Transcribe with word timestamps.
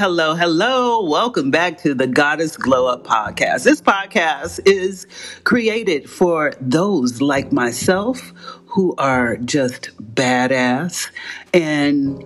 hello, 0.00 0.34
hello. 0.34 1.04
Welcome 1.04 1.50
back 1.50 1.76
to 1.82 1.92
the 1.92 2.06
Goddess 2.06 2.56
Glow 2.56 2.86
Up 2.86 3.04
podcast. 3.04 3.64
This 3.64 3.82
podcast 3.82 4.58
is 4.64 5.06
created 5.44 6.08
for 6.08 6.54
those 6.58 7.20
like 7.20 7.52
myself 7.52 8.32
who 8.64 8.94
are 8.96 9.36
just 9.36 9.90
badass 10.14 11.10
and 11.52 12.24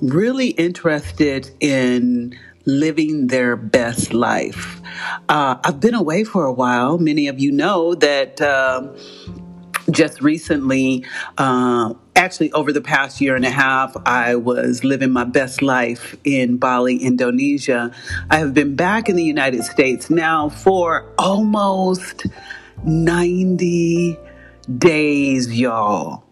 really 0.00 0.52
interested 0.52 1.50
in 1.60 2.34
living 2.64 3.26
their 3.26 3.54
best 3.54 4.14
life. 4.14 4.80
Uh, 5.28 5.58
I've 5.62 5.78
been 5.78 5.94
away 5.94 6.24
for 6.24 6.46
a 6.46 6.52
while. 6.54 6.96
Many 6.96 7.28
of 7.28 7.38
you 7.38 7.52
know 7.52 7.94
that. 7.96 8.40
Uh, 8.40 8.94
just 9.90 10.20
recently, 10.20 11.04
uh, 11.38 11.94
actually 12.16 12.52
over 12.52 12.72
the 12.72 12.80
past 12.80 13.20
year 13.20 13.36
and 13.36 13.44
a 13.44 13.50
half, 13.50 13.96
I 14.06 14.36
was 14.36 14.84
living 14.84 15.10
my 15.10 15.24
best 15.24 15.62
life 15.62 16.16
in 16.24 16.56
Bali, 16.56 16.98
Indonesia. 16.98 17.92
I 18.30 18.38
have 18.38 18.54
been 18.54 18.76
back 18.76 19.08
in 19.08 19.16
the 19.16 19.24
United 19.24 19.64
States 19.64 20.10
now 20.10 20.48
for 20.48 21.12
almost 21.18 22.26
90 22.84 24.18
days, 24.78 25.58
y'all. 25.58 26.24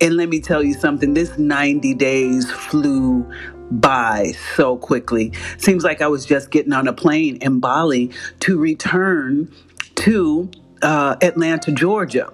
And 0.00 0.16
let 0.16 0.28
me 0.28 0.40
tell 0.40 0.62
you 0.62 0.74
something, 0.74 1.14
this 1.14 1.36
90 1.38 1.94
days 1.94 2.50
flew 2.50 3.30
by 3.70 4.32
so 4.56 4.76
quickly. 4.76 5.32
Seems 5.58 5.84
like 5.84 6.00
I 6.00 6.08
was 6.08 6.24
just 6.24 6.50
getting 6.50 6.72
on 6.72 6.88
a 6.88 6.92
plane 6.92 7.36
in 7.36 7.60
Bali 7.60 8.10
to 8.40 8.58
return 8.58 9.52
to 9.96 10.50
uh, 10.82 11.16
Atlanta, 11.20 11.70
Georgia. 11.70 12.32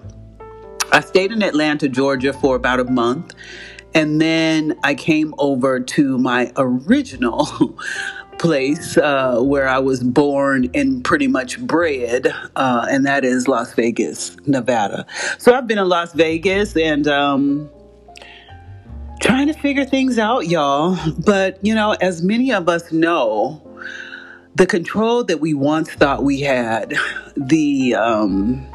I 0.91 1.01
stayed 1.01 1.31
in 1.31 1.43
Atlanta, 1.43 1.89
Georgia 1.89 2.33
for 2.33 2.55
about 2.55 2.79
a 2.79 2.85
month. 2.85 3.33
And 3.93 4.21
then 4.21 4.77
I 4.83 4.95
came 4.95 5.33
over 5.37 5.79
to 5.79 6.17
my 6.17 6.51
original 6.55 7.47
place 8.37 8.97
uh, 8.97 9.39
where 9.41 9.67
I 9.67 9.79
was 9.79 10.03
born 10.03 10.69
and 10.73 11.03
pretty 11.03 11.27
much 11.27 11.59
bred, 11.59 12.27
uh, 12.55 12.85
and 12.89 13.05
that 13.07 13.25
is 13.25 13.47
Las 13.47 13.73
Vegas, 13.73 14.37
Nevada. 14.45 15.05
So 15.39 15.55
I've 15.55 15.65
been 15.67 15.79
in 15.79 15.89
Las 15.89 16.13
Vegas 16.13 16.77
and 16.77 17.07
um, 17.07 17.69
trying 19.19 19.47
to 19.47 19.53
figure 19.53 19.85
things 19.85 20.19
out, 20.19 20.47
y'all. 20.47 20.97
But, 21.25 21.57
you 21.65 21.73
know, 21.73 21.93
as 21.93 22.21
many 22.21 22.53
of 22.53 22.69
us 22.69 22.91
know, 22.91 23.61
the 24.55 24.67
control 24.67 25.23
that 25.23 25.39
we 25.39 25.53
once 25.53 25.91
thought 25.91 26.23
we 26.23 26.41
had, 26.41 26.93
the 27.35 27.95
um, 27.95 28.65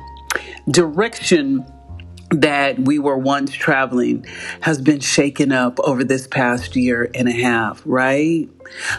direction 0.71 1.65
that 2.33 2.79
we 2.79 2.99
were 2.99 3.19
once 3.19 3.53
traveling 3.53 4.27
has 4.63 4.81
been 4.81 5.01
shaken 5.01 5.53
up 5.53 5.79
over 5.81 6.03
this 6.03 6.27
past 6.27 6.75
year 6.77 7.11
and 7.15 7.29
a 7.29 7.33
half, 7.33 7.83
right? 7.85 8.49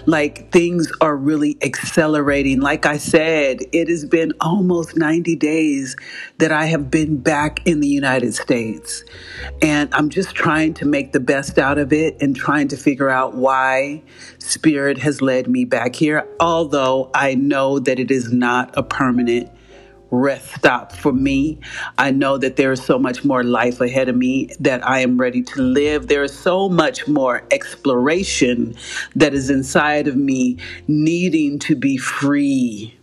Like 0.06 0.52
things 0.52 0.92
are 1.02 1.16
really 1.16 1.58
accelerating. 1.64 2.59
Like 2.61 2.86
I 2.86 2.98
said, 2.98 3.61
it 3.72 3.88
has 3.89 4.06
been 4.06 4.34
almost 4.39 4.95
90 4.95 5.36
days 5.38 5.95
that 6.38 6.52
I 6.52 6.66
have 6.66 6.92
been 6.92 7.17
back 7.17 7.66
in 7.66 7.80
the 7.80 7.88
United 7.88 8.36
States. 8.36 9.04
And 9.61 9.92
I'm 9.95 10.09
just 10.09 10.36
trying 10.36 10.76
to 10.76 10.86
make 10.86 11.11
the 11.11 11.20
best 11.20 11.58
out 11.58 11.80
of 11.80 11.92
it 11.92 12.22
and 12.22 12.36
trying 12.36 12.67
to 12.67 12.78
figure 12.78 13.09
out 13.09 13.34
why 13.34 14.04
Spirit 14.38 15.00
has 15.00 15.22
led 15.22 15.48
me 15.48 15.66
back 15.66 15.95
here. 15.95 16.28
Although 16.39 17.09
I 17.16 17.34
know 17.34 17.80
that 17.80 18.00
it 18.00 18.11
is 18.11 18.31
not 18.31 18.78
a 18.78 18.84
permanent 18.84 19.50
rest 20.14 20.53
stop 20.53 20.92
for 20.92 21.11
me. 21.11 21.59
I 21.97 22.11
know 22.11 22.38
that 22.38 22.56
there 22.56 22.72
is 22.72 22.83
so 22.83 23.00
much 23.00 23.25
more 23.25 23.44
life 23.44 23.81
ahead 23.81 24.09
of 24.09 24.16
me 24.16 24.50
that 24.59 24.86
I 24.88 25.00
am 25.00 25.17
ready 25.17 25.42
to 25.42 25.61
live. 25.61 26.08
There 26.08 26.23
is 26.23 26.38
so 26.38 26.70
much 26.70 27.08
more 27.08 27.44
exploration 27.52 28.75
that 29.15 29.33
is 29.33 29.49
inside 29.49 30.08
of 30.08 30.15
me 30.15 30.58
needing 30.88 31.60
to 31.60 31.76
be 31.76 31.98
free. 31.98 32.95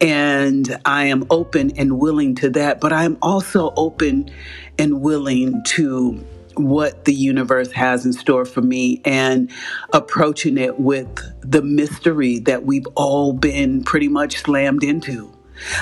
And 0.00 0.80
I 0.84 1.04
am 1.06 1.26
open 1.30 1.72
and 1.76 1.98
willing 1.98 2.34
to 2.36 2.50
that, 2.50 2.80
but 2.80 2.92
I'm 2.92 3.18
also 3.20 3.74
open 3.76 4.30
and 4.78 5.02
willing 5.02 5.62
to 5.66 6.24
what 6.54 7.04
the 7.04 7.14
universe 7.14 7.70
has 7.72 8.04
in 8.04 8.12
store 8.12 8.44
for 8.44 8.62
me 8.62 9.00
and 9.04 9.50
approaching 9.92 10.58
it 10.58 10.80
with 10.80 11.08
the 11.40 11.62
mystery 11.62 12.38
that 12.40 12.64
we've 12.64 12.86
all 12.94 13.32
been 13.32 13.84
pretty 13.84 14.08
much 14.08 14.38
slammed 14.38 14.82
into. 14.82 15.32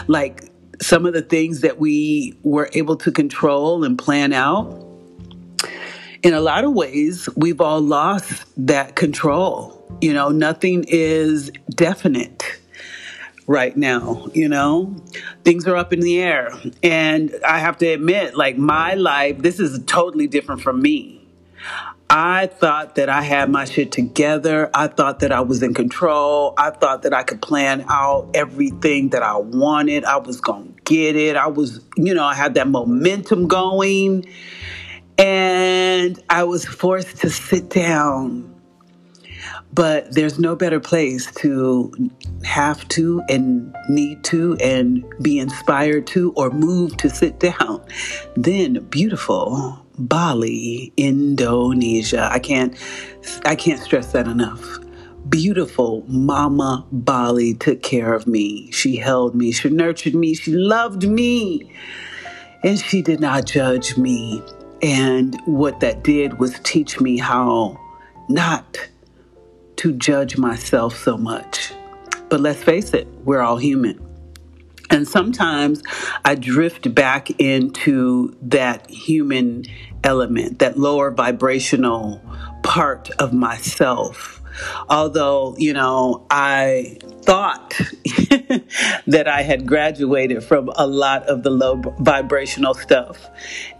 Like 0.07 0.51
some 0.81 1.07
of 1.07 1.13
the 1.13 1.23
things 1.23 1.61
that 1.61 1.79
we 1.79 2.39
were 2.43 2.69
able 2.73 2.97
to 2.97 3.13
control 3.13 3.85
and 3.85 3.99
plan 3.99 4.33
out, 4.33 4.83
in 6.23 6.35
a 6.35 6.41
lot 6.41 6.65
of 6.65 6.73
ways, 6.73 7.29
we've 7.37 7.61
all 7.61 7.81
lost 7.81 8.45
that 8.57 8.97
control. 8.97 9.73
You 10.01 10.13
know, 10.13 10.31
nothing 10.31 10.85
is 10.89 11.51
definite 11.71 12.43
right 13.47 13.77
now, 13.77 14.27
you 14.35 14.49
know? 14.49 14.97
Things 15.45 15.69
are 15.69 15.77
up 15.77 15.93
in 15.93 16.01
the 16.01 16.21
air. 16.21 16.51
And 16.83 17.33
I 17.47 17.59
have 17.61 17.79
to 17.79 17.87
admit, 17.87 18.35
like, 18.37 18.59
my 18.59 18.95
life, 18.95 19.39
this 19.39 19.61
is 19.61 19.79
totally 19.87 20.27
different 20.27 20.63
from 20.63 20.83
me. 20.83 21.25
I 22.19 22.47
thought 22.47 22.95
that 22.95 23.11
I 23.11 23.21
had 23.21 23.51
my 23.51 23.67
shit 23.67 23.93
together. 23.93 24.71
I 24.73 24.87
thought 24.87 25.19
that 25.19 25.33
I 25.33 25.43
was 25.43 25.63
in 25.63 25.75
control. 25.75 26.55
I 26.57 26.71
thought 26.71 27.03
that 27.03 27.13
I 27.13 27.23
could 27.23 27.43
plan 27.43 27.85
out 27.91 28.31
everything 28.33 29.11
that 29.11 29.23
I 29.23 29.37
wanted. 29.37 30.07
I 30.07 30.17
was 30.17 30.41
going 30.41 30.73
to 30.73 30.81
get 30.85 31.15
it. 31.15 31.37
I 31.37 31.49
was, 31.49 31.85
you 31.95 32.15
know, 32.15 32.25
I 32.25 32.33
had 32.33 32.55
that 32.55 32.69
momentum 32.69 33.49
going. 33.49 34.25
And 35.19 36.19
I 36.31 36.45
was 36.45 36.65
forced 36.65 37.19
to 37.19 37.29
sit 37.29 37.69
down. 37.69 38.51
But 39.75 40.15
there's 40.15 40.39
no 40.39 40.57
better 40.57 40.81
place 40.81 41.31
to 41.43 41.93
have 42.45 42.89
to 42.89 43.21
and 43.29 43.77
need 43.91 44.25
to 44.25 44.57
and 44.57 45.05
be 45.21 45.39
inspired 45.39 46.07
to 46.07 46.33
or 46.33 46.49
move 46.49 46.97
to 46.97 47.11
sit 47.11 47.41
down 47.41 47.85
than 48.37 48.87
beautiful 48.87 49.86
Bali, 49.99 50.93
Indonesia. 50.97 52.29
I 52.31 52.39
can't 52.39 52.77
I 53.45 53.55
can't 53.55 53.81
stress 53.81 54.13
that 54.13 54.27
enough. 54.27 54.79
Beautiful 55.29 56.05
Mama 56.07 56.87
Bali 56.93 57.55
took 57.55 57.83
care 57.83 58.15
of 58.15 58.27
me. 58.27 58.71
She 58.71 58.97
held 58.97 59.35
me, 59.35 59.53
she 59.53 59.71
nurtured 59.71 60.15
me, 60.15 60.35
she 60.35 60.53
loved 60.53 61.09
me. 61.09 61.71
And 62.63 62.79
she 62.79 63.03
did 63.03 63.21
not 63.21 63.47
judge 63.47 63.97
me. 63.97 64.43
And 64.83 65.37
what 65.47 65.81
that 65.81 66.05
did 66.05 66.39
was 66.39 66.59
teach 66.61 67.01
me 67.01 67.19
how 67.19 67.81
not 68.29 68.89
to 69.77 69.93
judge 69.93 70.37
myself 70.37 70.97
so 70.97 71.17
much. 71.17 71.73
But 72.29 72.41
let's 72.41 72.63
face 72.63 72.93
it, 72.93 73.07
we're 73.25 73.41
all 73.41 73.57
human. 73.57 74.06
And 74.91 75.07
sometimes 75.07 75.83
I 76.25 76.35
drift 76.35 76.95
back 76.95 77.31
into 77.41 78.37
that 78.43 78.89
human 78.91 79.65
element, 80.05 80.61
that 80.61 80.79
lower 80.79 81.11
vibrational 81.11 82.23
part 82.63 83.11
of 83.19 83.33
myself 83.33 84.43
Although, 84.89 85.57
you 85.59 85.73
know, 85.73 86.27
I 86.31 86.99
thought 87.27 87.71
that 89.07 89.27
I 89.27 89.43
had 89.43 89.67
graduated 89.67 90.45
from 90.45 90.71
a 90.77 90.87
lot 90.87 91.25
of 91.25 91.43
the 91.43 91.51
low 91.51 91.83
vibrational 91.99 92.75
stuff. 92.75 93.29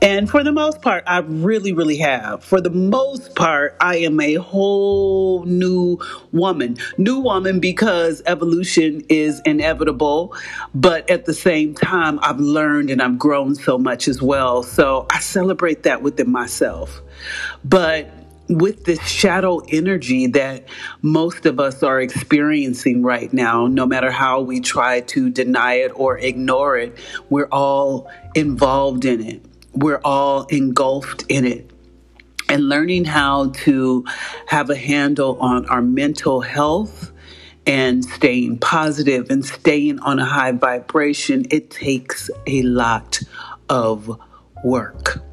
And 0.03 0.29
for 0.29 0.43
the 0.43 0.51
most 0.51 0.83
part, 0.83 1.05
I 1.07 1.19
really, 1.19 1.73
really 1.73 1.97
have. 1.99 2.43
For 2.43 2.61
the 2.61 2.71
most 2.71 3.37
part, 3.37 3.77
I 3.81 3.99
am 3.99 4.21
a 4.21 4.35
whole 4.35 5.45
new 5.45 5.99
woman. 6.33 6.77
New 6.99 7.21
woman 7.21 7.61
because 7.61 8.21
evolution 8.27 9.03
is 9.09 9.41
inevitable. 9.45 10.35
But 10.75 11.09
at 11.09 11.25
the 11.25 11.35
same 11.35 11.75
time, 11.75 12.19
I've 12.23 12.41
learned 12.41 12.91
and 12.91 13.01
I've 13.01 13.19
grown 13.19 13.55
so 13.55 13.79
much 13.79 14.09
as 14.09 14.21
well. 14.21 14.65
So 14.65 15.07
I 15.11 15.21
celebrate 15.21 15.85
that 15.85 16.03
within 16.03 16.31
myself. 16.31 17.01
But 17.65 18.11
with 18.49 18.85
this 18.85 19.01
shadow 19.07 19.59
energy 19.69 20.27
that 20.29 20.65
most 21.03 21.47
of 21.47 21.59
us 21.59 21.83
are 21.83 22.01
experiencing 22.01 23.03
right 23.03 23.33
now, 23.33 23.67
no 23.67 23.87
matter 23.87 24.11
how 24.11 24.41
we 24.41 24.61
try 24.61 25.01
to 25.01 25.31
deny 25.31 25.75
it 25.75 25.93
or 25.95 26.19
ignore 26.19 26.77
it, 26.77 26.97
we're 27.29 27.49
all 27.51 28.11
involved 28.35 29.05
in 29.05 29.25
it. 29.25 29.45
We're 29.73 30.01
all 30.05 30.45
engulfed 30.45 31.25
in 31.29 31.45
it. 31.45 31.71
And 32.49 32.69
learning 32.69 33.07
how 33.07 33.51
to 33.65 34.05
have 34.47 34.71
a 34.71 34.77
handle 34.77 35.37
on 35.41 35.67
our 35.67 35.83
mental 35.83 36.41
health 36.41 37.13
and 37.67 38.05
staying 38.05 38.59
positive 38.59 39.29
and 39.29 39.45
staying 39.45 39.99
on 39.99 40.21
a 40.21 40.25
high 40.25 40.53
vibration, 40.53 41.47
it 41.51 41.71
takes 41.71 42.31
a 42.47 42.63
lot 42.63 43.21
of 43.69 44.21
work. 44.63 45.26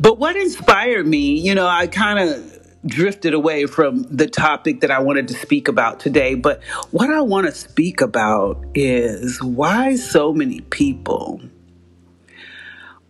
But 0.00 0.18
what 0.18 0.36
inspired 0.36 1.06
me, 1.06 1.38
you 1.40 1.54
know, 1.54 1.66
I 1.66 1.86
kind 1.86 2.18
of 2.18 2.58
drifted 2.86 3.34
away 3.34 3.66
from 3.66 4.02
the 4.04 4.26
topic 4.26 4.80
that 4.80 4.90
I 4.90 5.00
wanted 5.00 5.28
to 5.28 5.34
speak 5.34 5.68
about 5.68 6.00
today. 6.00 6.34
But 6.34 6.62
what 6.90 7.10
I 7.10 7.20
want 7.20 7.46
to 7.46 7.52
speak 7.52 8.00
about 8.00 8.64
is 8.74 9.42
why 9.42 9.96
so 9.96 10.32
many 10.32 10.60
people 10.60 11.40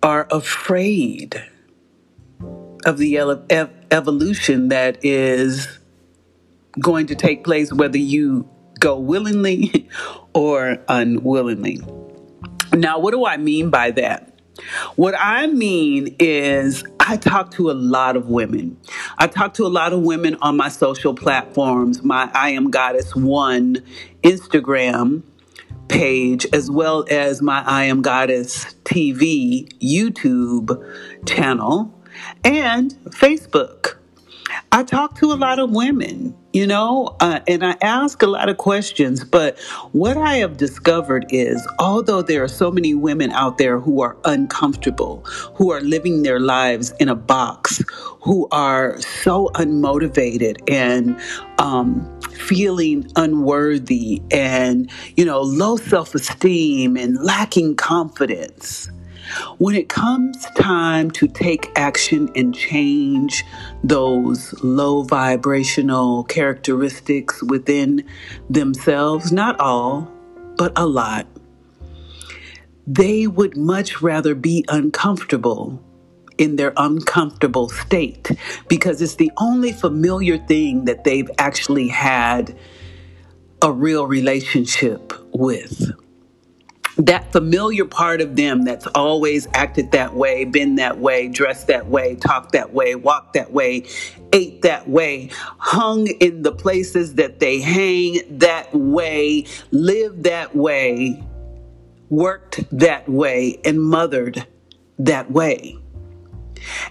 are 0.02 0.26
afraid 0.30 1.42
of 2.84 2.98
the 2.98 3.18
evolution 3.90 4.68
that 4.68 5.04
is 5.04 5.78
going 6.80 7.06
to 7.06 7.14
take 7.14 7.44
place 7.44 7.72
whether 7.72 7.98
you 7.98 8.48
go 8.78 8.98
willingly 8.98 9.88
or 10.32 10.78
unwillingly. 10.88 11.80
Now, 12.72 12.98
what 12.98 13.12
do 13.12 13.26
I 13.26 13.36
mean 13.36 13.70
by 13.70 13.90
that? 13.92 14.27
What 14.96 15.14
I 15.18 15.46
mean 15.46 16.14
is, 16.18 16.84
I 17.00 17.16
talk 17.16 17.50
to 17.52 17.70
a 17.70 17.72
lot 17.72 18.16
of 18.16 18.28
women. 18.28 18.76
I 19.18 19.28
talk 19.28 19.54
to 19.54 19.66
a 19.66 19.68
lot 19.68 19.92
of 19.92 20.02
women 20.02 20.36
on 20.42 20.56
my 20.56 20.68
social 20.68 21.14
platforms, 21.14 22.02
my 22.02 22.30
I 22.34 22.50
Am 22.50 22.70
Goddess 22.70 23.16
One 23.16 23.82
Instagram 24.22 25.22
page, 25.88 26.46
as 26.52 26.70
well 26.70 27.06
as 27.10 27.40
my 27.40 27.62
I 27.64 27.84
Am 27.84 28.02
Goddess 28.02 28.74
TV 28.84 29.68
YouTube 29.80 30.76
channel 31.26 31.94
and 32.44 32.92
Facebook. 33.04 33.96
I 34.70 34.82
talk 34.82 35.16
to 35.18 35.32
a 35.32 35.34
lot 35.34 35.58
of 35.58 35.70
women, 35.70 36.36
you 36.58 36.66
know, 36.66 37.14
uh, 37.20 37.38
and 37.46 37.64
I 37.64 37.76
ask 37.82 38.20
a 38.20 38.26
lot 38.26 38.48
of 38.48 38.56
questions. 38.56 39.22
But 39.22 39.60
what 39.92 40.16
I 40.16 40.38
have 40.38 40.56
discovered 40.56 41.24
is 41.30 41.64
although 41.78 42.20
there 42.20 42.42
are 42.42 42.48
so 42.48 42.72
many 42.72 42.94
women 42.94 43.30
out 43.30 43.58
there 43.58 43.78
who 43.78 44.02
are 44.02 44.16
uncomfortable, 44.24 45.18
who 45.54 45.70
are 45.70 45.80
living 45.80 46.24
their 46.24 46.40
lives 46.40 46.92
in 46.98 47.08
a 47.08 47.14
box, 47.14 47.80
who 48.22 48.48
are 48.50 49.00
so 49.00 49.50
unmotivated 49.54 50.56
and 50.68 51.16
um, 51.58 52.02
feeling 52.32 53.08
unworthy 53.14 54.20
and, 54.32 54.90
you 55.16 55.24
know, 55.24 55.40
low 55.40 55.76
self 55.76 56.12
esteem 56.12 56.96
and 56.96 57.22
lacking 57.22 57.76
confidence. 57.76 58.90
When 59.58 59.74
it 59.74 59.88
comes 59.88 60.44
time 60.56 61.10
to 61.12 61.28
take 61.28 61.70
action 61.76 62.30
and 62.34 62.54
change 62.54 63.44
those 63.84 64.54
low 64.62 65.02
vibrational 65.02 66.24
characteristics 66.24 67.42
within 67.42 68.04
themselves, 68.48 69.32
not 69.32 69.58
all, 69.60 70.10
but 70.56 70.72
a 70.76 70.86
lot, 70.86 71.26
they 72.86 73.26
would 73.26 73.56
much 73.56 74.00
rather 74.00 74.34
be 74.34 74.64
uncomfortable 74.68 75.82
in 76.38 76.56
their 76.56 76.72
uncomfortable 76.76 77.68
state 77.68 78.30
because 78.68 79.02
it's 79.02 79.16
the 79.16 79.30
only 79.38 79.72
familiar 79.72 80.38
thing 80.38 80.84
that 80.84 81.04
they've 81.04 81.30
actually 81.38 81.88
had 81.88 82.56
a 83.60 83.72
real 83.72 84.06
relationship 84.06 85.12
with 85.34 85.90
that 86.98 87.30
familiar 87.30 87.84
part 87.84 88.20
of 88.20 88.34
them 88.34 88.64
that's 88.64 88.86
always 88.88 89.46
acted 89.54 89.92
that 89.92 90.14
way, 90.14 90.44
been 90.44 90.74
that 90.76 90.98
way, 90.98 91.28
dressed 91.28 91.68
that 91.68 91.86
way, 91.86 92.16
talked 92.16 92.52
that 92.52 92.72
way, 92.72 92.96
walked 92.96 93.34
that 93.34 93.52
way, 93.52 93.86
ate 94.32 94.62
that 94.62 94.88
way, 94.88 95.30
hung 95.58 96.08
in 96.08 96.42
the 96.42 96.50
places 96.50 97.14
that 97.14 97.38
they 97.38 97.60
hang 97.60 98.18
that 98.38 98.74
way, 98.74 99.46
lived 99.70 100.24
that 100.24 100.56
way, 100.56 101.22
worked 102.10 102.64
that 102.76 103.08
way, 103.08 103.60
and 103.64 103.80
mothered 103.80 104.44
that 104.98 105.30
way. 105.30 105.78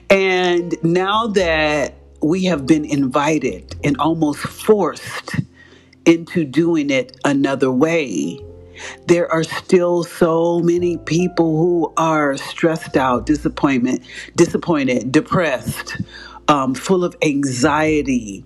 And 0.10 0.74
now 0.84 1.28
that 1.28 1.96
we 2.22 2.46
have 2.46 2.66
been 2.66 2.86
invited 2.86 3.76
and 3.84 3.98
almost 3.98 4.40
forced 4.40 5.42
into 6.06 6.46
doing 6.46 6.90
it 6.90 7.20
another 7.26 7.70
way, 7.70 8.40
there 9.08 9.32
are 9.32 9.44
still 9.44 10.04
so 10.04 10.60
many 10.60 10.98
people 10.98 11.58
who 11.58 11.94
are 11.98 12.38
stressed 12.38 12.98
out, 12.98 13.26
disappointment, 13.26 14.04
disappointed, 14.36 15.12
depressed, 15.12 16.02
um, 16.48 16.74
full 16.76 17.04
of 17.04 17.16
anxiety, 17.22 18.44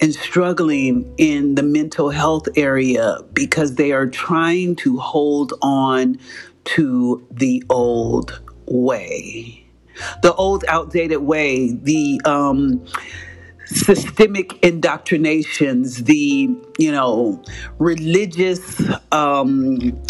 and 0.00 0.14
struggling 0.14 1.12
in 1.18 1.54
the 1.54 1.62
mental 1.62 2.10
health 2.10 2.48
area 2.56 3.18
because 3.32 3.74
they 3.76 3.92
are 3.92 4.06
trying 4.06 4.76
to 4.76 4.98
hold 4.98 5.52
on 5.62 6.18
to 6.64 7.26
the 7.30 7.62
old 7.70 8.40
way, 8.66 9.66
the 10.22 10.34
old 10.34 10.64
outdated 10.68 11.18
way, 11.18 11.72
the 11.72 12.20
um, 12.24 12.84
systemic 13.66 14.62
indoctrinations, 14.64 16.04
the 16.04 16.50
you 16.78 16.92
know 16.92 17.42
religious 17.78 18.82
um, 19.12 20.00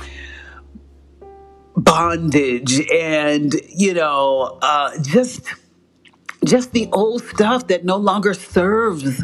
bondage, 1.77 2.81
and 2.93 3.55
you 3.69 3.95
know 3.95 4.59
uh, 4.63 4.91
just 5.03 5.47
just 6.45 6.73
the 6.73 6.89
old 6.93 7.23
stuff 7.23 7.69
that 7.69 7.85
no 7.85 7.97
longer 7.97 8.35
serves 8.35 9.23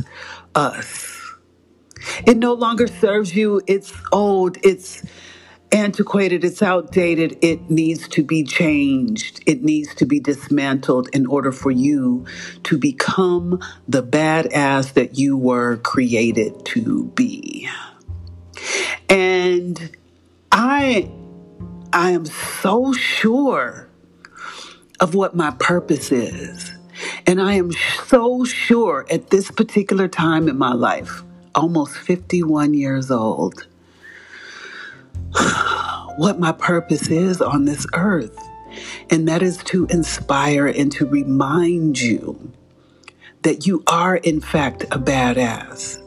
us. 0.54 1.14
It 2.26 2.36
no 2.36 2.54
longer 2.54 2.86
serves 2.86 3.34
you. 3.34 3.60
It's 3.66 3.92
old. 4.12 4.56
It's 4.62 5.04
antiquated, 5.73 6.44
it's 6.44 6.62
outdated, 6.62 7.38
it 7.43 7.70
needs 7.70 8.09
to 8.09 8.23
be 8.23 8.43
changed, 8.44 9.43
it 9.47 9.62
needs 9.62 9.94
to 9.97 10.06
be 10.06 10.20
dismantled 10.20 11.09
in 11.12 11.26
order 11.26 11.53
for 11.53 11.70
you 11.70 12.25
to 12.65 12.79
become 12.79 13.61
the 13.87 14.03
badass 14.03 14.94
that 14.94 15.19
you 15.19 15.37
were 15.37 15.76
created 15.79 16.65
to 16.67 17.05
be. 17.15 17.69
And 19.09 19.97
I 20.53 21.11
I 21.93 22.11
am 22.11 22.26
so 22.26 22.93
sure 22.93 23.88
of 25.00 25.15
what 25.15 25.35
my 25.35 25.50
purpose 25.53 26.12
is. 26.12 26.73
And 27.26 27.41
I 27.41 27.55
am 27.55 27.70
so 28.06 28.44
sure 28.44 29.06
at 29.11 29.31
this 29.31 29.50
particular 29.50 30.09
time 30.09 30.49
in 30.49 30.59
my 30.59 30.73
life, 30.73 31.23
almost 31.55 31.97
51 31.97 32.75
years 32.75 33.11
old, 33.11 33.67
what 36.16 36.38
my 36.38 36.52
purpose 36.52 37.08
is 37.08 37.40
on 37.40 37.64
this 37.64 37.86
earth. 37.94 38.38
And 39.10 39.28
that 39.28 39.42
is 39.42 39.58
to 39.64 39.86
inspire 39.86 40.66
and 40.66 40.90
to 40.92 41.06
remind 41.06 42.00
you 42.00 42.52
that 43.42 43.66
you 43.66 43.82
are, 43.86 44.16
in 44.16 44.40
fact, 44.40 44.84
a 44.84 44.98
badass. 44.98 46.02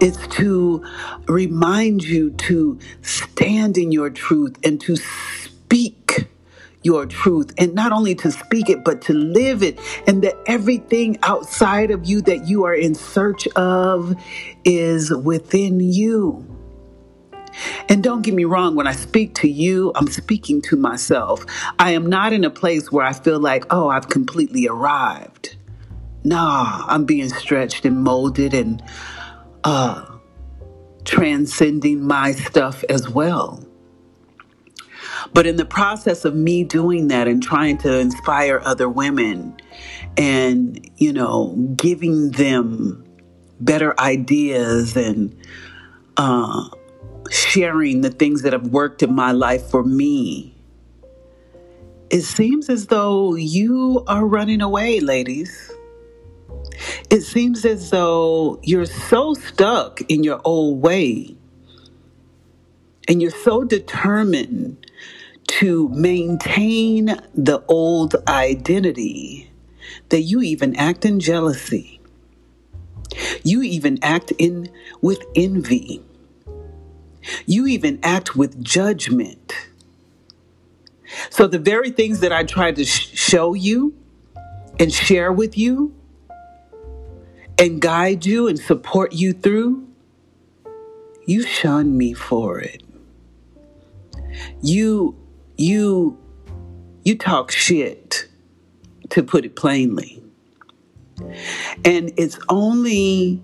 It's 0.00 0.26
to 0.28 0.84
remind 1.26 2.02
you 2.02 2.30
to 2.30 2.78
stand 3.02 3.78
in 3.78 3.92
your 3.92 4.10
truth 4.10 4.56
and 4.64 4.80
to 4.80 4.96
speak 4.96 6.28
your 6.82 7.06
truth. 7.06 7.52
And 7.58 7.74
not 7.74 7.92
only 7.92 8.14
to 8.16 8.30
speak 8.30 8.70
it, 8.70 8.84
but 8.84 9.02
to 9.02 9.12
live 9.12 9.62
it. 9.62 9.78
And 10.06 10.22
that 10.22 10.36
everything 10.46 11.18
outside 11.22 11.90
of 11.90 12.06
you 12.06 12.22
that 12.22 12.46
you 12.46 12.64
are 12.64 12.74
in 12.74 12.94
search 12.94 13.46
of 13.48 14.16
is 14.64 15.12
within 15.12 15.80
you. 15.80 16.57
And 17.88 18.02
don't 18.02 18.22
get 18.22 18.34
me 18.34 18.44
wrong, 18.44 18.74
when 18.74 18.86
I 18.86 18.92
speak 18.92 19.34
to 19.36 19.48
you, 19.48 19.92
I'm 19.94 20.08
speaking 20.08 20.62
to 20.62 20.76
myself. 20.76 21.44
I 21.78 21.92
am 21.92 22.06
not 22.06 22.32
in 22.32 22.44
a 22.44 22.50
place 22.50 22.92
where 22.92 23.04
I 23.04 23.12
feel 23.12 23.40
like, 23.40 23.64
oh, 23.70 23.88
I've 23.88 24.08
completely 24.08 24.68
arrived. 24.68 25.56
Nah, 26.24 26.84
I'm 26.86 27.04
being 27.04 27.28
stretched 27.28 27.84
and 27.84 28.02
molded 28.02 28.52
and 28.54 28.82
uh, 29.64 30.04
transcending 31.04 32.02
my 32.02 32.32
stuff 32.32 32.84
as 32.88 33.08
well. 33.08 33.64
But 35.32 35.46
in 35.46 35.56
the 35.56 35.64
process 35.64 36.24
of 36.24 36.34
me 36.34 36.64
doing 36.64 37.08
that 37.08 37.28
and 37.28 37.42
trying 37.42 37.78
to 37.78 37.98
inspire 37.98 38.60
other 38.64 38.88
women 38.88 39.56
and, 40.16 40.88
you 40.96 41.12
know, 41.12 41.54
giving 41.76 42.30
them 42.32 43.04
better 43.60 43.98
ideas 44.00 44.96
and 44.96 45.36
uh, 46.16 46.68
sharing 47.30 48.00
the 48.00 48.10
things 48.10 48.42
that 48.42 48.52
have 48.52 48.68
worked 48.68 49.02
in 49.02 49.14
my 49.14 49.32
life 49.32 49.70
for 49.70 49.82
me, 49.82 50.54
it 52.10 52.22
seems 52.22 52.68
as 52.70 52.86
though 52.86 53.34
you 53.34 54.02
are 54.06 54.26
running 54.26 54.62
away, 54.62 55.00
ladies. 55.00 55.72
It 57.10 57.22
seems 57.22 57.64
as 57.64 57.90
though 57.90 58.60
you're 58.62 58.86
so 58.86 59.34
stuck 59.34 60.00
in 60.08 60.24
your 60.24 60.40
old 60.44 60.80
way 60.80 61.36
and 63.08 63.20
you're 63.20 63.30
so 63.30 63.64
determined 63.64 64.86
to 65.46 65.88
maintain 65.88 67.20
the 67.34 67.62
old 67.68 68.14
identity 68.28 69.50
that 70.10 70.20
you 70.20 70.42
even 70.42 70.76
act 70.76 71.04
in 71.04 71.18
jealousy. 71.18 72.00
You 73.42 73.62
even 73.62 73.98
act 74.02 74.32
in 74.38 74.70
with 75.00 75.22
envy. 75.34 76.02
You 77.46 77.66
even 77.66 77.98
act 78.02 78.36
with 78.36 78.62
judgment. 78.62 79.54
So, 81.30 81.46
the 81.46 81.58
very 81.58 81.90
things 81.90 82.20
that 82.20 82.32
I 82.32 82.44
tried 82.44 82.76
to 82.76 82.84
sh- 82.84 83.16
show 83.18 83.54
you 83.54 83.94
and 84.78 84.92
share 84.92 85.32
with 85.32 85.56
you 85.56 85.94
and 87.58 87.80
guide 87.80 88.24
you 88.24 88.46
and 88.46 88.58
support 88.58 89.12
you 89.12 89.32
through, 89.32 89.88
you 91.26 91.42
shun 91.42 91.96
me 91.96 92.12
for 92.12 92.60
it. 92.60 92.82
You, 94.62 95.16
you, 95.56 96.18
you 97.04 97.18
talk 97.18 97.50
shit, 97.50 98.28
to 99.10 99.22
put 99.22 99.44
it 99.44 99.56
plainly. 99.56 100.22
And 101.84 102.12
it's 102.16 102.38
only 102.48 103.42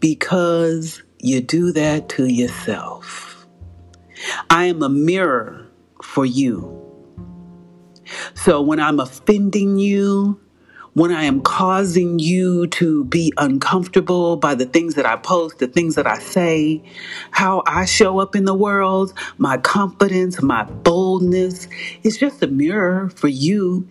because 0.00 1.02
you 1.26 1.40
do 1.40 1.72
that 1.72 2.08
to 2.10 2.26
yourself. 2.26 3.46
I 4.50 4.64
am 4.64 4.82
a 4.82 4.88
mirror 4.88 5.66
for 6.02 6.24
you. 6.24 6.82
So 8.34 8.60
when 8.60 8.80
I'm 8.80 9.00
offending 9.00 9.78
you, 9.78 10.40
when 10.96 11.12
I 11.12 11.24
am 11.24 11.42
causing 11.42 12.18
you 12.18 12.68
to 12.68 13.04
be 13.04 13.30
uncomfortable 13.36 14.38
by 14.38 14.54
the 14.54 14.64
things 14.64 14.94
that 14.94 15.04
I 15.04 15.16
post, 15.16 15.58
the 15.58 15.66
things 15.66 15.94
that 15.96 16.06
I 16.06 16.18
say, 16.18 16.82
how 17.32 17.62
I 17.66 17.84
show 17.84 18.18
up 18.18 18.34
in 18.34 18.46
the 18.46 18.54
world, 18.54 19.12
my 19.36 19.58
confidence, 19.58 20.40
my 20.40 20.64
boldness, 20.64 21.68
it's 22.02 22.16
just 22.16 22.42
a 22.42 22.46
mirror 22.46 23.10
for 23.10 23.28
you. 23.28 23.86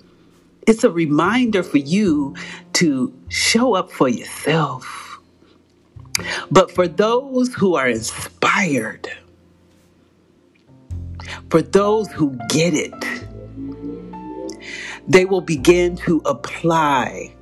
It's 0.66 0.84
a 0.84 0.90
reminder 0.90 1.62
for 1.62 1.78
you 1.78 2.36
to 2.74 3.14
show 3.28 3.76
up 3.76 3.92
for 3.92 4.10
yourself. 4.10 5.05
But 6.52 6.72
for 6.72 6.88
those 6.88 7.54
who 7.54 7.76
are 7.76 7.88
inspired, 7.90 9.10
for 11.50 11.62
those 11.62 12.12
who 12.12 12.38
get 12.50 12.74
it, 12.74 12.94
they 15.08 15.26
will 15.26 15.42
begin 15.42 15.98
to 15.98 16.22
apply 16.26 17.36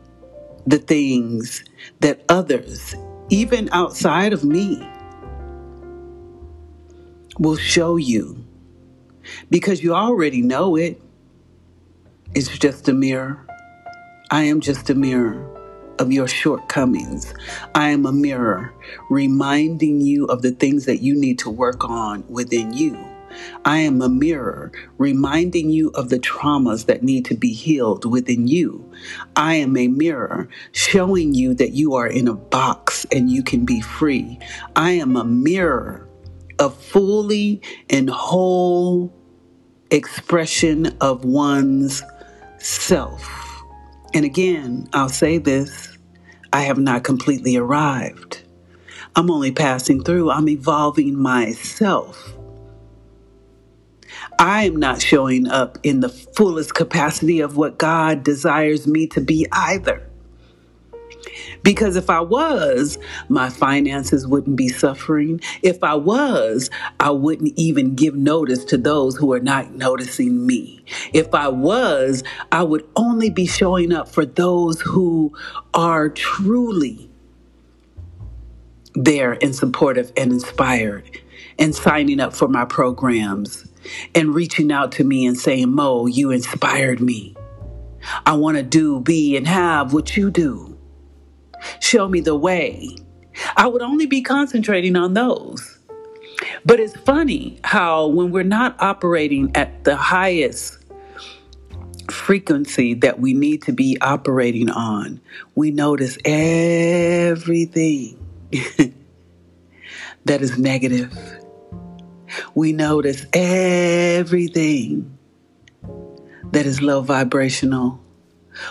the 0.65 0.79
things 0.79 1.63
that 1.99 2.23
others, 2.29 2.95
even 3.29 3.69
outside 3.71 4.33
of 4.33 4.43
me, 4.43 4.87
will 7.39 7.57
show 7.57 7.97
you 7.97 8.43
because 9.49 9.83
you 9.83 9.93
already 9.93 10.41
know 10.41 10.75
it. 10.75 11.01
It's 12.35 12.57
just 12.57 12.87
a 12.87 12.93
mirror. 12.93 13.45
I 14.31 14.43
am 14.43 14.61
just 14.61 14.89
a 14.89 14.95
mirror 14.95 15.52
of 16.03 16.11
your 16.11 16.27
shortcomings. 16.27 17.33
I 17.73 17.89
am 17.89 18.05
a 18.05 18.11
mirror 18.11 18.73
reminding 19.09 20.01
you 20.01 20.25
of 20.25 20.41
the 20.41 20.51
things 20.51 20.85
that 20.85 21.01
you 21.01 21.15
need 21.15 21.39
to 21.39 21.49
work 21.49 21.85
on 21.89 22.25
within 22.27 22.73
you. 22.73 22.97
I 23.63 23.77
am 23.77 24.01
a 24.01 24.09
mirror 24.09 24.73
reminding 24.97 25.69
you 25.69 25.91
of 25.91 26.09
the 26.09 26.19
traumas 26.19 26.87
that 26.87 27.03
need 27.03 27.23
to 27.25 27.35
be 27.35 27.53
healed 27.53 28.03
within 28.03 28.49
you. 28.49 28.83
I 29.37 29.55
am 29.55 29.77
a 29.77 29.87
mirror 29.87 30.49
showing 30.73 31.33
you 31.33 31.53
that 31.55 31.71
you 31.71 31.95
are 31.95 32.07
in 32.07 32.27
a 32.27 32.35
box 32.35 33.05
and 33.09 33.31
you 33.31 33.41
can 33.41 33.63
be 33.63 33.79
free. 33.79 34.37
I 34.75 34.91
am 34.91 35.15
a 35.15 35.23
mirror, 35.23 36.05
a 36.59 36.69
fully 36.69 37.61
and 37.89 38.09
whole 38.09 39.13
expression 39.89 40.87
of 40.99 41.23
one's 41.23 42.03
self. 42.57 43.43
And 44.13 44.25
again, 44.25 44.87
I'll 44.93 45.09
say 45.09 45.37
this 45.37 45.92
I 46.53 46.61
have 46.61 46.77
not 46.77 47.03
completely 47.03 47.57
arrived. 47.57 48.43
I'm 49.15 49.31
only 49.31 49.51
passing 49.51 50.03
through, 50.03 50.29
I'm 50.29 50.47
evolving 50.47 51.19
myself. 51.19 52.35
I 54.37 54.65
am 54.65 54.75
not 54.75 55.01
showing 55.01 55.47
up 55.47 55.79
in 55.81 56.01
the 56.01 56.09
fullest 56.09 56.75
capacity 56.75 57.39
of 57.39 57.57
what 57.57 57.79
God 57.79 58.23
desires 58.23 58.85
me 58.85 59.07
to 59.07 59.21
be 59.21 59.47
either. 59.51 60.07
Because 61.63 61.95
if 61.95 62.09
I 62.09 62.19
was, 62.19 62.97
my 63.29 63.49
finances 63.49 64.27
wouldn't 64.27 64.57
be 64.57 64.67
suffering. 64.67 65.39
If 65.61 65.83
I 65.83 65.95
was, 65.95 66.69
I 66.99 67.11
wouldn't 67.11 67.53
even 67.55 67.95
give 67.95 68.15
notice 68.15 68.65
to 68.65 68.77
those 68.77 69.15
who 69.15 69.31
are 69.33 69.39
not 69.39 69.71
noticing 69.71 70.45
me. 70.45 70.83
If 71.13 71.33
I 71.33 71.47
was, 71.47 72.23
I 72.51 72.63
would 72.63 72.85
only 72.95 73.29
be 73.29 73.45
showing 73.45 73.93
up 73.93 74.09
for 74.09 74.25
those 74.25 74.81
who 74.81 75.33
are 75.73 76.09
truly 76.09 77.09
there 78.95 79.37
and 79.41 79.55
supportive 79.55 80.11
and 80.15 80.33
inspired 80.33 81.09
and 81.57 81.73
signing 81.73 82.19
up 82.19 82.33
for 82.33 82.47
my 82.47 82.65
programs 82.65 83.67
and 84.13 84.35
reaching 84.35 84.71
out 84.71 84.91
to 84.93 85.03
me 85.03 85.25
and 85.25 85.37
saying, 85.37 85.69
Mo, 85.69 86.05
you 86.05 86.31
inspired 86.31 86.99
me. 86.99 87.35
I 88.25 88.33
want 88.33 88.57
to 88.57 88.63
do, 88.63 88.99
be, 88.99 89.37
and 89.37 89.47
have 89.47 89.93
what 89.93 90.17
you 90.17 90.29
do. 90.29 90.72
Show 91.79 92.07
me 92.07 92.21
the 92.21 92.35
way. 92.35 92.95
I 93.55 93.67
would 93.67 93.81
only 93.81 94.05
be 94.05 94.21
concentrating 94.21 94.95
on 94.95 95.13
those. 95.13 95.79
But 96.65 96.79
it's 96.79 96.95
funny 96.97 97.59
how 97.63 98.07
when 98.07 98.31
we're 98.31 98.43
not 98.43 98.75
operating 98.81 99.51
at 99.55 99.83
the 99.83 99.95
highest 99.95 100.77
frequency 102.09 102.93
that 102.95 103.19
we 103.19 103.33
need 103.33 103.61
to 103.63 103.71
be 103.71 103.97
operating 104.01 104.69
on, 104.69 105.21
we 105.55 105.71
notice 105.71 106.17
everything 106.25 108.17
that 110.25 110.41
is 110.41 110.57
negative 110.57 111.17
we 112.55 112.73
notice 112.73 113.25
everything 113.33 115.17
that 116.51 116.65
is 116.65 116.81
low 116.81 117.01
vibrational. 117.01 117.99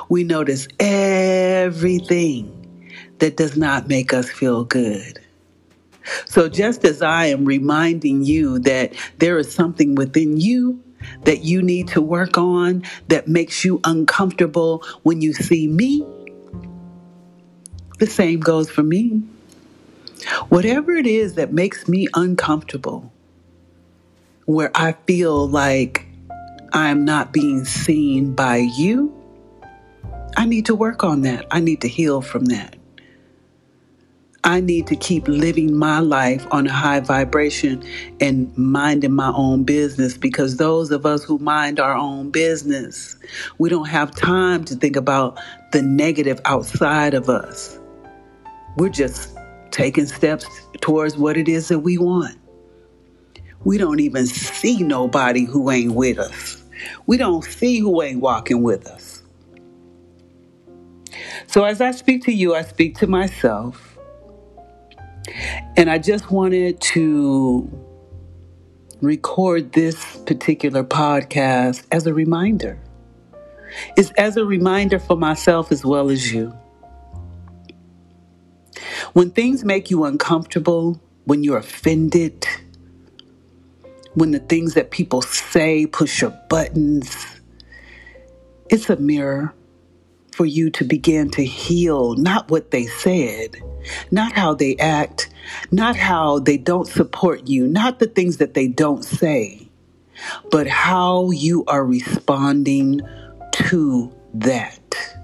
We 0.08 0.24
notice 0.24 0.68
everything 0.78 2.61
that 3.22 3.36
does 3.36 3.56
not 3.56 3.86
make 3.86 4.12
us 4.12 4.28
feel 4.28 4.64
good. 4.64 5.20
So, 6.24 6.48
just 6.48 6.84
as 6.84 7.02
I 7.02 7.26
am 7.26 7.44
reminding 7.44 8.24
you 8.24 8.58
that 8.58 8.94
there 9.18 9.38
is 9.38 9.54
something 9.54 9.94
within 9.94 10.38
you 10.38 10.82
that 11.22 11.44
you 11.44 11.62
need 11.62 11.86
to 11.88 12.00
work 12.00 12.36
on 12.36 12.82
that 13.06 13.28
makes 13.28 13.64
you 13.64 13.80
uncomfortable 13.84 14.82
when 15.04 15.20
you 15.20 15.34
see 15.34 15.68
me, 15.68 16.04
the 18.00 18.08
same 18.08 18.40
goes 18.40 18.68
for 18.68 18.82
me. 18.82 19.22
Whatever 20.48 20.90
it 20.96 21.06
is 21.06 21.34
that 21.34 21.52
makes 21.52 21.86
me 21.86 22.08
uncomfortable, 22.14 23.12
where 24.46 24.72
I 24.74 24.96
feel 25.06 25.46
like 25.48 26.06
I'm 26.72 27.04
not 27.04 27.32
being 27.32 27.64
seen 27.66 28.34
by 28.34 28.56
you, 28.56 29.14
I 30.36 30.44
need 30.44 30.66
to 30.66 30.74
work 30.74 31.04
on 31.04 31.22
that. 31.22 31.46
I 31.52 31.60
need 31.60 31.82
to 31.82 31.88
heal 31.88 32.20
from 32.20 32.46
that. 32.46 32.81
I 34.44 34.60
need 34.60 34.88
to 34.88 34.96
keep 34.96 35.28
living 35.28 35.76
my 35.76 36.00
life 36.00 36.46
on 36.50 36.66
a 36.66 36.72
high 36.72 37.00
vibration 37.00 37.82
and 38.20 38.56
minding 38.58 39.12
my 39.12 39.32
own 39.34 39.62
business 39.62 40.16
because 40.16 40.56
those 40.56 40.90
of 40.90 41.06
us 41.06 41.22
who 41.22 41.38
mind 41.38 41.78
our 41.78 41.94
own 41.94 42.30
business, 42.30 43.16
we 43.58 43.68
don't 43.68 43.88
have 43.88 44.14
time 44.14 44.64
to 44.64 44.74
think 44.74 44.96
about 44.96 45.38
the 45.70 45.82
negative 45.82 46.40
outside 46.44 47.14
of 47.14 47.28
us. 47.28 47.78
We're 48.76 48.88
just 48.88 49.36
taking 49.70 50.06
steps 50.06 50.46
towards 50.80 51.16
what 51.16 51.36
it 51.36 51.48
is 51.48 51.68
that 51.68 51.80
we 51.80 51.96
want 51.98 52.36
we 53.64 53.78
don't 53.78 54.00
even 54.00 54.26
see 54.26 54.82
nobody 54.82 55.44
who 55.44 55.70
ain't 55.70 55.94
with 55.94 56.18
us. 56.18 56.62
We 57.06 57.16
don't 57.16 57.44
see 57.44 57.78
who 57.78 58.02
ain't 58.02 58.20
walking 58.20 58.62
with 58.62 58.86
us. 58.86 59.22
So 61.46 61.64
as 61.64 61.80
I 61.80 61.92
speak 61.92 62.24
to 62.24 62.32
you, 62.32 62.54
I 62.54 62.62
speak 62.62 62.96
to 62.98 63.06
myself. 63.06 63.91
And 65.76 65.88
I 65.88 65.98
just 65.98 66.30
wanted 66.30 66.80
to 66.80 67.70
record 69.00 69.72
this 69.72 70.16
particular 70.26 70.84
podcast 70.84 71.86
as 71.90 72.06
a 72.06 72.12
reminder. 72.12 72.78
It's 73.96 74.10
as 74.12 74.36
a 74.36 74.44
reminder 74.44 74.98
for 74.98 75.16
myself 75.16 75.72
as 75.72 75.84
well 75.84 76.10
as 76.10 76.32
you. 76.32 76.54
When 79.14 79.30
things 79.30 79.64
make 79.64 79.90
you 79.90 80.04
uncomfortable, 80.04 81.00
when 81.24 81.42
you're 81.42 81.58
offended, 81.58 82.46
when 84.14 84.32
the 84.32 84.40
things 84.40 84.74
that 84.74 84.90
people 84.90 85.22
say 85.22 85.86
push 85.86 86.20
your 86.20 86.38
buttons, 86.48 87.40
it's 88.68 88.90
a 88.90 88.96
mirror 88.96 89.54
for 90.32 90.44
you 90.46 90.70
to 90.70 90.84
begin 90.84 91.30
to 91.30 91.44
heal 91.44 92.14
not 92.14 92.50
what 92.50 92.70
they 92.70 92.86
said, 92.86 93.56
not 94.10 94.32
how 94.32 94.54
they 94.54 94.76
act, 94.76 95.30
not 95.70 95.96
how 95.96 96.38
they 96.38 96.56
don't 96.56 96.88
support 96.88 97.46
you, 97.46 97.66
not 97.66 97.98
the 97.98 98.06
things 98.06 98.38
that 98.38 98.54
they 98.54 98.66
don't 98.66 99.04
say, 99.04 99.68
but 100.50 100.66
how 100.66 101.30
you 101.30 101.64
are 101.66 101.84
responding 101.84 103.00
to 103.52 104.12
that. 104.34 105.16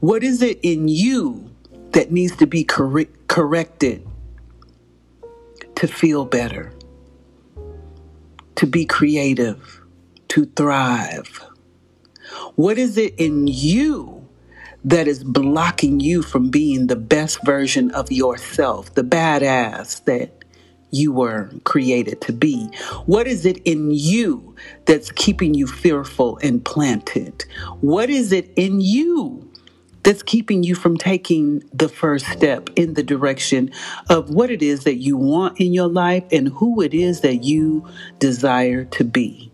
What 0.00 0.22
is 0.22 0.42
it 0.42 0.60
in 0.62 0.88
you 0.88 1.50
that 1.92 2.12
needs 2.12 2.36
to 2.36 2.46
be 2.46 2.64
cor- 2.64 3.06
corrected 3.28 4.06
to 5.76 5.86
feel 5.86 6.24
better? 6.24 6.72
to 8.60 8.66
be 8.66 8.84
creative, 8.84 9.80
to 10.28 10.44
thrive? 10.44 11.42
What 12.56 12.76
is 12.76 12.98
it 12.98 13.14
in 13.16 13.46
you 13.46 14.19
that 14.84 15.06
is 15.06 15.24
blocking 15.24 16.00
you 16.00 16.22
from 16.22 16.50
being 16.50 16.86
the 16.86 16.96
best 16.96 17.44
version 17.44 17.90
of 17.92 18.10
yourself, 18.10 18.94
the 18.94 19.04
badass 19.04 20.04
that 20.04 20.44
you 20.90 21.12
were 21.12 21.50
created 21.64 22.20
to 22.22 22.32
be? 22.32 22.66
What 23.06 23.26
is 23.26 23.46
it 23.46 23.58
in 23.64 23.90
you 23.90 24.56
that's 24.86 25.12
keeping 25.12 25.54
you 25.54 25.66
fearful 25.66 26.38
and 26.42 26.64
planted? 26.64 27.44
What 27.80 28.10
is 28.10 28.32
it 28.32 28.52
in 28.56 28.80
you 28.80 29.50
that's 30.02 30.22
keeping 30.22 30.62
you 30.62 30.74
from 30.74 30.96
taking 30.96 31.62
the 31.72 31.88
first 31.88 32.26
step 32.26 32.70
in 32.76 32.94
the 32.94 33.02
direction 33.02 33.70
of 34.08 34.30
what 34.30 34.50
it 34.50 34.62
is 34.62 34.84
that 34.84 34.96
you 34.96 35.16
want 35.16 35.60
in 35.60 35.72
your 35.72 35.88
life 35.88 36.24
and 36.32 36.48
who 36.48 36.80
it 36.80 36.94
is 36.94 37.20
that 37.20 37.44
you 37.44 37.86
desire 38.18 38.84
to 38.84 39.04
be. 39.04 39.50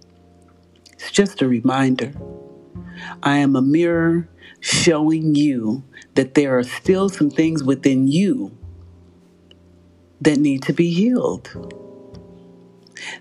It's 0.92 1.10
just 1.10 1.42
a 1.42 1.48
reminder. 1.48 2.12
I 3.22 3.38
am 3.38 3.56
a 3.56 3.62
mirror 3.62 4.28
showing 4.60 5.34
you 5.34 5.84
that 6.14 6.34
there 6.34 6.58
are 6.58 6.64
still 6.64 7.08
some 7.08 7.30
things 7.30 7.62
within 7.62 8.08
you 8.08 8.56
that 10.20 10.38
need 10.38 10.62
to 10.64 10.72
be 10.72 10.92
healed. 10.92 11.50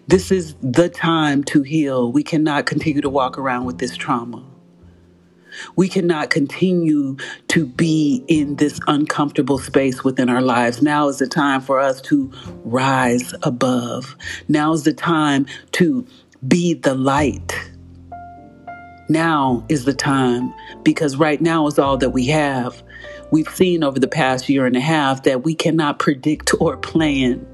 This 0.07 0.31
is 0.31 0.55
the 0.61 0.89
time 0.89 1.43
to 1.45 1.61
heal. 1.61 2.11
We 2.11 2.23
cannot 2.23 2.65
continue 2.65 3.01
to 3.01 3.09
walk 3.09 3.37
around 3.37 3.65
with 3.65 3.77
this 3.77 3.95
trauma. 3.95 4.43
We 5.75 5.87
cannot 5.87 6.29
continue 6.29 7.17
to 7.49 7.65
be 7.65 8.23
in 8.27 8.55
this 8.57 8.79
uncomfortable 8.87 9.57
space 9.57 10.03
within 10.03 10.29
our 10.29 10.41
lives. 10.41 10.81
Now 10.81 11.07
is 11.07 11.19
the 11.19 11.27
time 11.27 11.61
for 11.61 11.79
us 11.79 12.01
to 12.01 12.31
rise 12.63 13.33
above. 13.43 14.15
Now 14.47 14.73
is 14.73 14.83
the 14.83 14.93
time 14.93 15.45
to 15.73 16.05
be 16.45 16.73
the 16.73 16.93
light. 16.95 17.71
Now 19.07 19.63
is 19.69 19.85
the 19.85 19.93
time 19.93 20.53
because 20.83 21.15
right 21.15 21.39
now 21.39 21.67
is 21.67 21.77
all 21.77 21.97
that 21.97 22.09
we 22.09 22.25
have. 22.27 22.81
We've 23.31 23.47
seen 23.49 23.83
over 23.83 23.99
the 23.99 24.07
past 24.07 24.49
year 24.49 24.65
and 24.65 24.75
a 24.75 24.81
half 24.81 25.23
that 25.23 25.43
we 25.43 25.53
cannot 25.53 25.99
predict 25.99 26.53
or 26.59 26.77
plan 26.77 27.45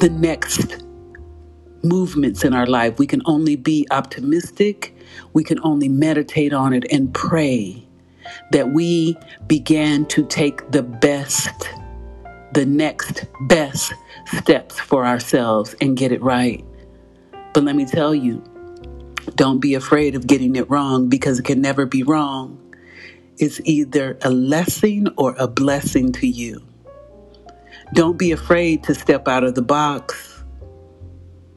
the 0.00 0.10
next 0.10 0.84
movements 1.82 2.44
in 2.44 2.54
our 2.54 2.66
life. 2.66 2.98
We 2.98 3.06
can 3.06 3.22
only 3.24 3.56
be 3.56 3.86
optimistic. 3.90 4.94
We 5.32 5.44
can 5.44 5.58
only 5.62 5.88
meditate 5.88 6.52
on 6.52 6.72
it 6.72 6.84
and 6.90 7.12
pray 7.12 7.86
that 8.52 8.70
we 8.72 9.16
began 9.46 10.06
to 10.06 10.24
take 10.26 10.70
the 10.70 10.82
best, 10.82 11.68
the 12.52 12.66
next 12.66 13.26
best 13.48 13.92
steps 14.26 14.78
for 14.78 15.04
ourselves 15.06 15.74
and 15.80 15.96
get 15.96 16.12
it 16.12 16.22
right. 16.22 16.64
But 17.52 17.64
let 17.64 17.76
me 17.76 17.84
tell 17.84 18.14
you, 18.14 18.42
don't 19.34 19.60
be 19.60 19.74
afraid 19.74 20.14
of 20.14 20.26
getting 20.26 20.56
it 20.56 20.68
wrong 20.70 21.08
because 21.08 21.38
it 21.38 21.44
can 21.44 21.60
never 21.60 21.86
be 21.86 22.02
wrong. 22.02 22.58
It's 23.38 23.60
either 23.64 24.18
a 24.22 24.30
lesson 24.30 25.08
or 25.16 25.34
a 25.38 25.48
blessing 25.48 26.12
to 26.12 26.26
you. 26.26 26.62
Don't 27.94 28.18
be 28.18 28.32
afraid 28.32 28.84
to 28.84 28.94
step 28.94 29.28
out 29.28 29.44
of 29.44 29.54
the 29.54 29.62
box. 29.62 30.42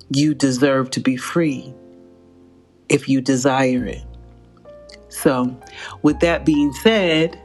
You 0.09 0.33
deserve 0.33 0.89
to 0.91 0.99
be 0.99 1.17
free 1.17 1.73
if 2.89 3.09
you 3.09 3.21
desire 3.21 3.85
it. 3.85 4.03
So, 5.09 5.55
with 6.01 6.19
that 6.19 6.45
being 6.45 6.73
said, 6.73 7.39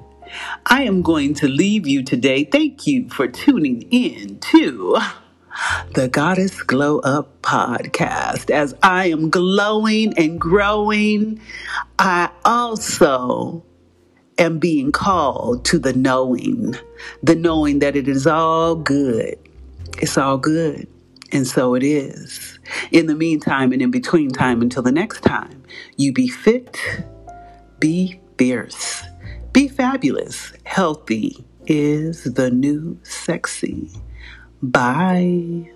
I 0.66 0.82
am 0.82 1.02
going 1.02 1.34
to 1.34 1.48
leave 1.48 1.86
you 1.86 2.02
today. 2.02 2.44
Thank 2.44 2.86
you 2.86 3.08
for 3.08 3.28
tuning 3.28 3.82
in 3.90 4.38
to 4.38 4.98
the 5.94 6.08
Goddess 6.08 6.62
Glow 6.62 7.00
Up 7.00 7.42
podcast. 7.42 8.50
As 8.50 8.74
I 8.82 9.06
am 9.06 9.30
glowing 9.30 10.16
and 10.16 10.40
growing, 10.40 11.40
I 11.98 12.30
also 12.44 13.64
am 14.38 14.58
being 14.58 14.92
called 14.92 15.64
to 15.66 15.78
the 15.78 15.92
knowing, 15.92 16.74
the 17.22 17.34
knowing 17.34 17.80
that 17.80 17.96
it 17.96 18.08
is 18.08 18.26
all 18.26 18.74
good. 18.74 19.36
It's 19.98 20.16
all 20.16 20.38
good. 20.38 20.86
And 21.32 21.46
so 21.46 21.74
it 21.74 21.82
is. 21.82 22.58
In 22.90 23.06
the 23.06 23.14
meantime 23.14 23.72
and 23.72 23.82
in 23.82 23.90
between 23.90 24.30
time 24.30 24.62
until 24.62 24.82
the 24.82 24.92
next 24.92 25.20
time, 25.22 25.62
you 25.96 26.12
be 26.12 26.28
fit, 26.28 26.76
be 27.78 28.20
fierce, 28.36 29.02
be 29.52 29.68
fabulous. 29.68 30.52
Healthy 30.64 31.44
is 31.66 32.24
the 32.24 32.50
new 32.50 32.98
sexy. 33.02 33.90
Bye. 34.62 35.70